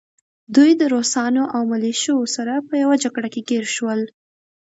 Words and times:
دوی 0.55 0.71
د 0.79 0.83
روسانو 0.93 1.43
او 1.55 1.61
ملیشو 1.71 2.17
سره 2.35 2.53
په 2.67 2.73
يوه 2.83 2.95
جګړه 3.03 3.27
کې 3.33 3.41
ګیر 3.49 3.65
شول 3.75 4.01